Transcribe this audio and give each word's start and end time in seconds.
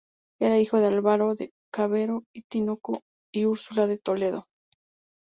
Era 0.39 0.57
hijo 0.57 0.79
de 0.79 0.87
Álvaro 0.87 1.35
de 1.35 1.53
Cavero 1.71 2.23
y 2.33 2.41
Tinoco, 2.41 3.03
y 3.31 3.45
Úrsula 3.45 3.85
de 3.85 3.99
Toledo. 3.99 4.47